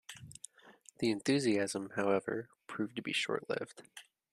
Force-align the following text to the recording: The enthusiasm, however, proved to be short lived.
The 0.97 1.11
enthusiasm, 1.11 1.91
however, 1.95 2.49
proved 2.65 2.95
to 2.95 3.03
be 3.03 3.13
short 3.13 3.47
lived. 3.47 3.83